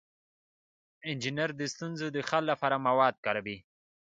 انجینر 1.07 1.49
د 1.59 1.61
ستونزو 1.73 2.07
د 2.15 2.17
حل 2.27 2.43
لپاره 2.51 2.75
مواد 2.87 3.15
کاروي. 3.25 3.57